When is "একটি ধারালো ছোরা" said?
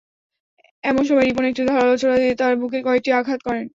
1.47-2.15